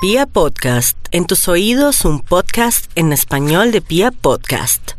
[0.00, 4.92] Pia Podcast, en tus oídos un podcast en español de Pia Podcast.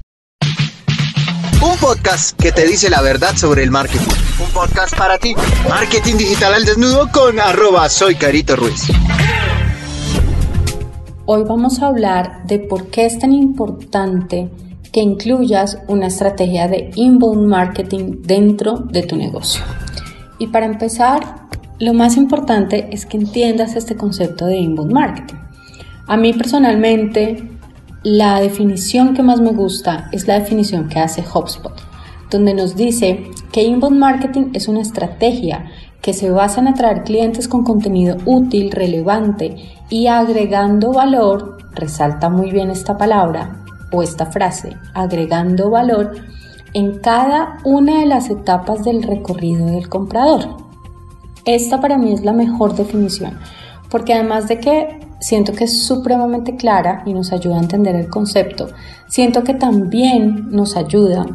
[1.64, 4.12] Un podcast que te dice la verdad sobre el marketing.
[4.44, 5.36] Un podcast para ti.
[5.70, 8.92] Marketing digital al desnudo con arroba soy Carito Ruiz.
[11.26, 14.50] Hoy vamos a hablar de por qué es tan importante
[14.92, 19.64] que incluyas una estrategia de inbound marketing dentro de tu negocio.
[20.40, 21.48] Y para empezar,
[21.80, 25.38] lo más importante es que entiendas este concepto de inbound marketing.
[26.08, 27.50] A mí personalmente,
[28.04, 31.74] la definición que más me gusta es la definición que hace HubSpot,
[32.30, 35.66] donde nos dice que inbound marketing es una estrategia
[36.02, 39.56] que se basa en atraer clientes con contenido útil, relevante
[39.90, 46.16] y agregando valor, resalta muy bien esta palabra o esta frase, agregando valor
[46.74, 50.69] en cada una de las etapas del recorrido del comprador.
[51.46, 53.38] Esta para mí es la mejor definición,
[53.90, 58.10] porque además de que siento que es supremamente clara y nos ayuda a entender el
[58.10, 58.68] concepto,
[59.08, 61.26] siento que también nos ayuda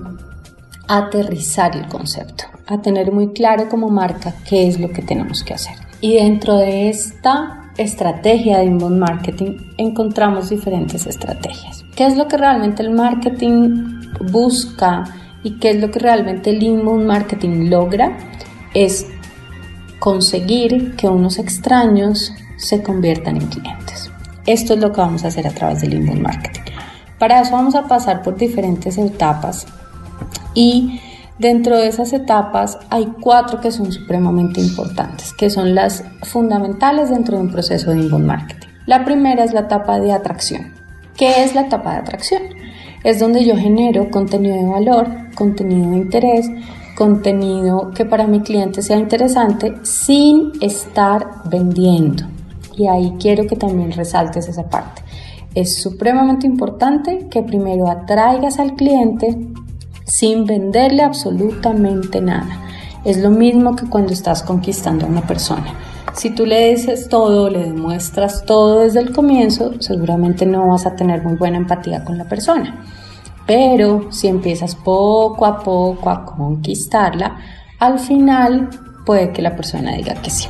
[0.89, 5.42] a aterrizar el concepto, a tener muy claro como marca qué es lo que tenemos
[5.42, 5.75] que hacer.
[6.01, 11.84] Y dentro de esta estrategia de inbound marketing encontramos diferentes estrategias.
[11.97, 15.05] ¿Qué es lo que realmente el marketing busca
[15.42, 18.17] y qué es lo que realmente el inbound marketing logra?
[18.75, 19.07] Es
[20.05, 24.11] conseguir que unos extraños se conviertan en clientes.
[24.45, 26.61] Esto es lo que vamos a hacer a través del inbound marketing.
[27.19, 29.67] Para eso vamos a pasar por diferentes etapas
[30.53, 31.01] y
[31.39, 37.39] dentro de esas etapas hay cuatro que son supremamente importantes, que son las fundamentales dentro
[37.39, 38.69] de un proceso de inbound marketing.
[38.85, 40.75] La primera es la etapa de atracción.
[41.17, 42.43] ¿Qué es la etapa de atracción?
[43.05, 46.51] Es donde yo genero contenido de valor, contenido de interés,
[46.95, 52.25] contenido que para mi cliente sea interesante sin estar vendiendo.
[52.77, 55.03] Y ahí quiero que también resaltes esa parte.
[55.55, 59.36] Es supremamente importante que primero atraigas al cliente
[60.05, 62.61] sin venderle absolutamente nada.
[63.05, 65.74] Es lo mismo que cuando estás conquistando a una persona.
[66.14, 70.95] Si tú le dices todo, le demuestras todo desde el comienzo, seguramente no vas a
[70.95, 72.85] tener muy buena empatía con la persona.
[73.47, 77.37] Pero si empiezas poco a poco a conquistarla,
[77.79, 78.71] al final
[79.05, 80.49] puede que la persona diga que sí.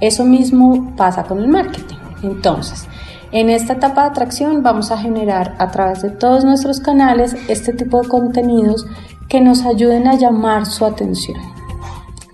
[0.00, 1.96] Eso mismo pasa con el marketing.
[2.22, 2.88] Entonces,
[3.32, 7.72] en esta etapa de atracción vamos a generar a través de todos nuestros canales este
[7.72, 8.86] tipo de contenidos
[9.28, 11.38] que nos ayuden a llamar su atención.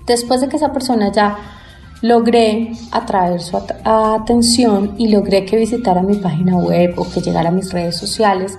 [0.06, 1.36] Después de que esa persona ya
[2.02, 7.52] logré atraer su atención y logré que visitara mi página web o que llegara a
[7.52, 8.58] mis redes sociales,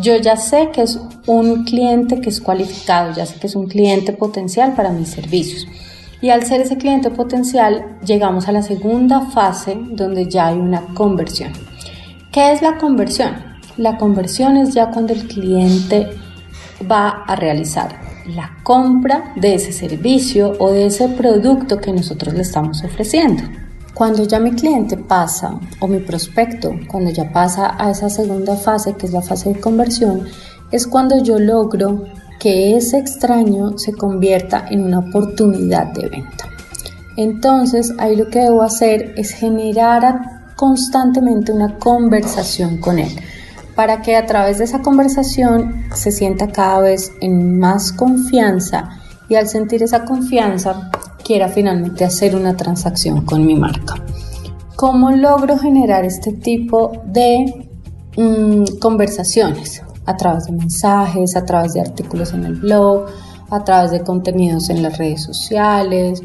[0.00, 3.66] yo ya sé que es un cliente que es cualificado, ya sé que es un
[3.66, 5.66] cliente potencial para mis servicios.
[6.20, 10.82] Y al ser ese cliente potencial, llegamos a la segunda fase donde ya hay una
[10.94, 11.52] conversión.
[12.32, 13.36] ¿Qué es la conversión?
[13.76, 16.08] La conversión es ya cuando el cliente
[16.90, 22.42] va a realizar la compra de ese servicio o de ese producto que nosotros le
[22.42, 23.42] estamos ofreciendo.
[23.98, 28.94] Cuando ya mi cliente pasa, o mi prospecto, cuando ya pasa a esa segunda fase,
[28.94, 30.24] que es la fase de conversión,
[30.70, 32.04] es cuando yo logro
[32.38, 36.44] que ese extraño se convierta en una oportunidad de venta.
[37.16, 43.10] Entonces, ahí lo que debo hacer es generar constantemente una conversación con él,
[43.74, 48.90] para que a través de esa conversación se sienta cada vez en más confianza
[49.28, 50.88] y al sentir esa confianza
[51.28, 54.02] quiera finalmente hacer una transacción con mi marca.
[54.76, 57.68] ¿Cómo logro generar este tipo de
[58.16, 59.82] mm, conversaciones?
[60.06, 63.08] A través de mensajes, a través de artículos en el blog,
[63.50, 66.22] a través de contenidos en las redes sociales,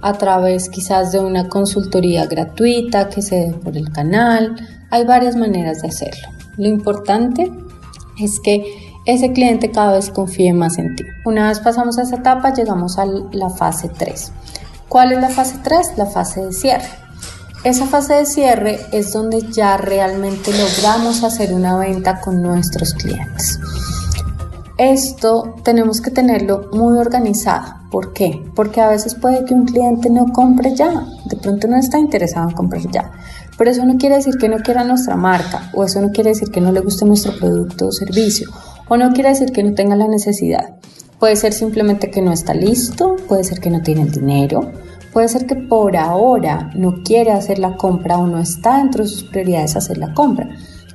[0.00, 4.56] a través quizás de una consultoría gratuita que se dé por el canal.
[4.90, 6.28] Hay varias maneras de hacerlo.
[6.56, 7.52] Lo importante
[8.18, 8.64] es que
[9.04, 11.04] ese cliente cada vez confíe más en ti.
[11.26, 14.32] Una vez pasamos a esa etapa, llegamos a la fase 3.
[14.96, 15.98] ¿Cuál es la fase 3?
[15.98, 16.88] La fase de cierre.
[17.64, 23.60] Esa fase de cierre es donde ya realmente logramos hacer una venta con nuestros clientes.
[24.78, 27.74] Esto tenemos que tenerlo muy organizado.
[27.90, 28.42] ¿Por qué?
[28.54, 32.48] Porque a veces puede que un cliente no compre ya, de pronto no está interesado
[32.48, 33.12] en comprar ya.
[33.58, 36.50] Pero eso no quiere decir que no quiera nuestra marca o eso no quiere decir
[36.50, 38.48] que no le guste nuestro producto o servicio
[38.88, 40.76] o no quiere decir que no tenga la necesidad.
[41.18, 44.72] Puede ser simplemente que no está listo, puede ser que no tiene el dinero,
[45.16, 49.08] puede ser que por ahora no quiere hacer la compra o no está dentro de
[49.08, 50.46] sus prioridades hacer la compra,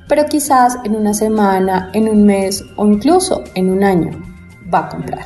[0.06, 4.12] pero quizás en una semana, en un mes o incluso en un año
[4.72, 5.24] va a comprar.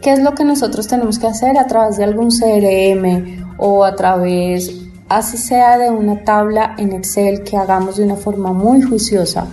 [0.00, 3.96] ¿Qué es lo que nosotros tenemos que hacer a través de algún CRM o a
[3.96, 4.72] través
[5.08, 9.48] así sea de una tabla en Excel que hagamos de una forma muy juiciosa,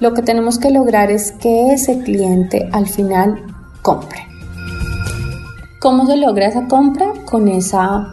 [0.00, 3.44] lo que tenemos que lograr es que ese cliente al final
[3.82, 4.27] compre.
[5.80, 7.12] ¿Cómo se logra esa compra?
[7.24, 8.08] Con esa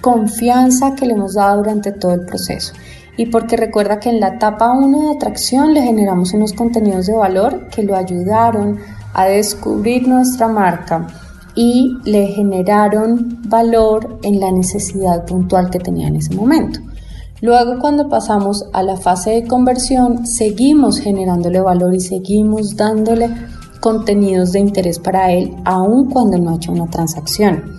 [0.00, 2.72] confianza que le hemos dado durante todo el proceso.
[3.18, 7.12] Y porque recuerda que en la etapa 1 de atracción le generamos unos contenidos de
[7.12, 8.78] valor que lo ayudaron
[9.12, 11.06] a descubrir nuestra marca
[11.54, 16.80] y le generaron valor en la necesidad puntual que tenía en ese momento.
[17.42, 23.28] Luego cuando pasamos a la fase de conversión, seguimos generándole valor y seguimos dándole
[23.80, 27.76] contenidos de interés para él, aun cuando no ha hecho una transacción.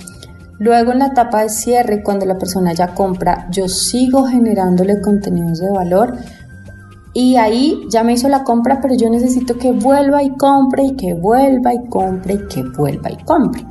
[0.59, 5.59] Luego en la etapa de cierre, cuando la persona ya compra, yo sigo generándole contenidos
[5.59, 6.17] de valor
[7.13, 10.95] y ahí ya me hizo la compra, pero yo necesito que vuelva y compre y
[10.95, 13.65] que vuelva y compre y que vuelva y compre.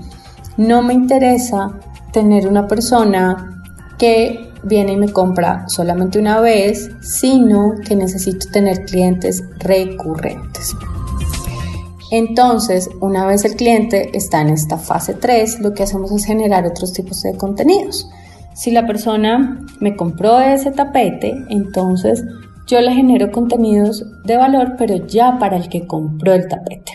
[0.56, 1.70] No me interesa
[2.12, 3.62] tener una persona
[3.96, 10.74] que viene y me compra solamente una vez, sino que necesito tener clientes recurrentes.
[12.10, 16.66] Entonces, una vez el cliente está en esta fase 3, lo que hacemos es generar
[16.66, 18.10] otros tipos de contenidos.
[18.52, 22.24] Si la persona me compró ese tapete, entonces
[22.66, 26.92] yo le genero contenidos de valor, pero ya para el que compró el tapete.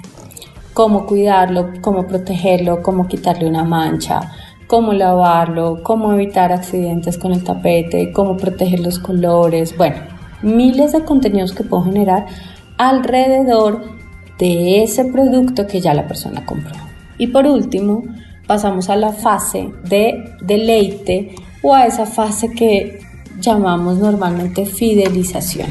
[0.73, 4.19] Cómo cuidarlo, cómo protegerlo, cómo quitarle una mancha,
[4.67, 9.77] cómo lavarlo, cómo evitar accidentes con el tapete, cómo proteger los colores.
[9.77, 9.97] Bueno,
[10.41, 12.25] miles de contenidos que puedo generar
[12.77, 13.95] alrededor
[14.37, 16.75] de ese producto que ya la persona compró.
[17.17, 18.03] Y por último,
[18.47, 22.99] pasamos a la fase de deleite o a esa fase que
[23.39, 25.69] llamamos normalmente fidelización.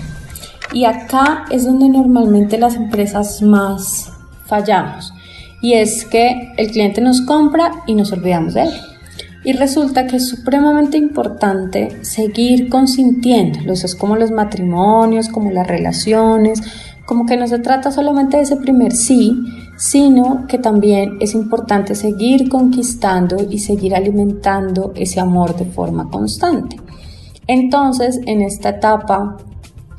[0.72, 4.12] Y acá es donde normalmente las empresas más
[4.46, 5.12] fallamos.
[5.60, 8.70] Y es que el cliente nos compra y nos olvidamos de él.
[9.44, 13.84] Y resulta que es supremamente importante seguir consintiéndolos.
[13.84, 16.62] Es como los matrimonios, como las relaciones,
[17.06, 19.36] como que no se trata solamente de ese primer sí,
[19.76, 26.76] sino que también es importante seguir conquistando y seguir alimentando ese amor de forma constante.
[27.46, 29.36] Entonces, en esta etapa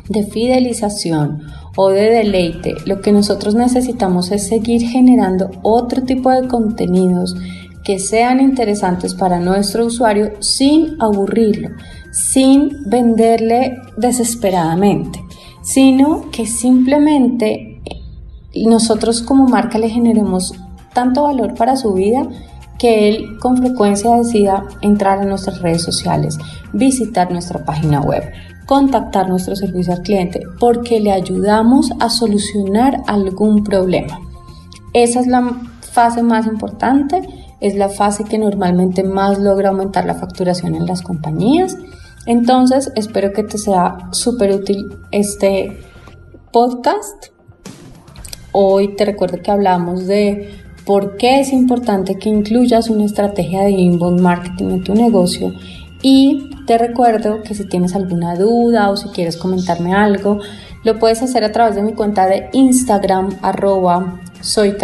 [0.09, 1.43] de fidelización
[1.75, 7.35] o de deleite, lo que nosotros necesitamos es seguir generando otro tipo de contenidos
[7.83, 11.69] que sean interesantes para nuestro usuario sin aburrirlo,
[12.11, 15.24] sin venderle desesperadamente
[15.65, 17.81] sino que simplemente
[18.53, 20.53] nosotros como marca le generemos
[20.93, 22.27] tanto valor para su vida
[22.77, 26.37] que él con frecuencia decida entrar a nuestras redes sociales,
[26.71, 28.23] visitar nuestra página web,
[28.67, 34.19] contactar nuestro servicio al cliente, porque le ayudamos a solucionar algún problema.
[34.93, 35.51] Esa es la
[35.81, 37.27] fase más importante,
[37.59, 41.75] es la fase que normalmente más logra aumentar la facturación en las compañías
[42.25, 45.79] entonces, espero que te sea súper útil este
[46.51, 47.27] podcast.
[48.51, 50.49] Hoy te recuerdo que hablamos de
[50.85, 55.51] por qué es importante que incluyas una estrategia de inbound marketing en tu negocio
[56.01, 60.39] y te recuerdo que si tienes alguna duda o si quieres comentarme algo,
[60.83, 64.75] lo puedes hacer a través de mi cuenta de Instagram arroba soy.